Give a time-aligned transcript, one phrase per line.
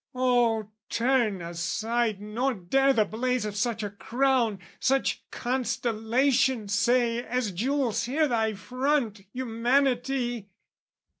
[0.15, 7.51] Oh, turn aside nor dare the blaze Of such a crown, such constellation, say, As
[7.51, 10.49] jewels here thy front, Humanity!